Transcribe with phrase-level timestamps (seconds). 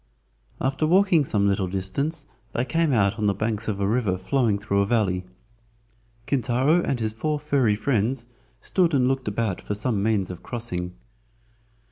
[0.59, 4.57] After walking some little distance they came out on the banks of a river flowing
[4.57, 5.25] through a valley.
[6.25, 8.25] Kintaro and his four furry friends
[8.61, 10.95] stood and looked about for some means of crossing.